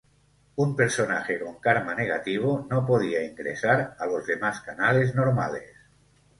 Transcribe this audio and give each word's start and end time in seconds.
Un 0.55 0.75
personaje 0.75 1.39
con 1.39 1.59
Karma 1.59 1.93
negativo 1.93 2.65
no 2.71 2.87
podía 2.87 3.23
ingresar 3.23 3.95
a 3.99 4.05
los 4.07 4.25
demás 4.25 4.59
canales 4.61 5.13
normales. 5.13 5.77